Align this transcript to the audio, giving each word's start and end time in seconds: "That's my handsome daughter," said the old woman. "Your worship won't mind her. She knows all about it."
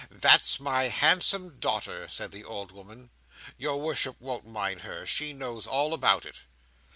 "That's 0.09 0.59
my 0.59 0.85
handsome 0.85 1.59
daughter," 1.59 2.07
said 2.07 2.31
the 2.31 2.43
old 2.43 2.71
woman. 2.71 3.11
"Your 3.55 3.79
worship 3.79 4.19
won't 4.19 4.47
mind 4.47 4.81
her. 4.81 5.05
She 5.05 5.31
knows 5.31 5.67
all 5.67 5.93
about 5.93 6.25
it." 6.25 6.39